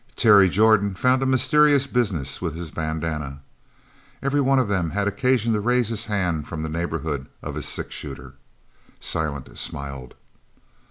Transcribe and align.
Terry 0.15 0.49
Jordan 0.49 0.95
found 0.95 1.21
a 1.21 1.27
mysterious 1.27 1.85
business 1.85 2.41
with 2.41 2.55
his 2.55 2.71
bandana. 2.71 3.41
Every 4.23 4.41
one 4.41 4.57
of 4.57 4.67
them 4.67 4.89
had 4.97 5.07
occasion 5.07 5.53
to 5.53 5.59
raise 5.61 5.89
his 5.89 6.05
hand 6.05 6.47
from 6.47 6.63
the 6.63 6.69
neighbourhood 6.69 7.27
of 7.43 7.53
his 7.53 7.67
six 7.67 7.93
shooter. 7.93 8.33
Silent 8.99 9.55
smiled. 9.59 10.15